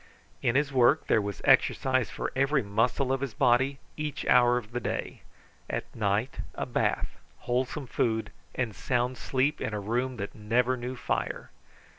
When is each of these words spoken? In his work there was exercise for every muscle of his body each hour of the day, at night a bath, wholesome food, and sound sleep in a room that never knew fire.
In 0.41 0.55
his 0.55 0.73
work 0.73 1.05
there 1.05 1.21
was 1.21 1.43
exercise 1.45 2.09
for 2.09 2.31
every 2.35 2.63
muscle 2.63 3.13
of 3.13 3.21
his 3.21 3.35
body 3.35 3.77
each 3.95 4.25
hour 4.25 4.57
of 4.57 4.71
the 4.71 4.79
day, 4.79 5.21
at 5.69 5.95
night 5.95 6.39
a 6.55 6.65
bath, 6.65 7.19
wholesome 7.41 7.85
food, 7.85 8.31
and 8.55 8.73
sound 8.75 9.15
sleep 9.19 9.61
in 9.61 9.75
a 9.75 9.79
room 9.79 10.17
that 10.17 10.33
never 10.33 10.75
knew 10.75 10.95
fire. 10.95 11.51